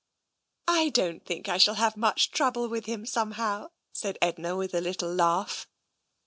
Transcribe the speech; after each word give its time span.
"I 0.67 0.89
don't 0.89 1.23
think 1.23 1.47
I 1.47 1.59
shall 1.59 1.75
have 1.75 1.95
much 1.95 2.31
trouble 2.31 2.67
with 2.67 2.87
him, 2.87 3.05
somehow," 3.05 3.69
said 3.93 4.17
Edna, 4.19 4.55
with 4.57 4.73
a 4.73 4.81
little 4.81 5.13
laugh. 5.13 5.67